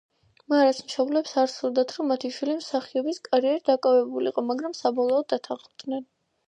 მარას 0.51 0.79
მშობლებს 0.85 1.33
არ 1.41 1.51
სურდათ, 1.57 1.93
რომ 1.99 2.09
მათი 2.13 2.31
შვილი 2.39 2.57
მსახიობის 2.63 3.23
კარიერით 3.29 3.69
დაკავებულიყო, 3.73 4.47
მაგრამ 4.51 4.77
საბოლოოდ 4.85 5.31
დათანხმდნენ. 5.37 6.07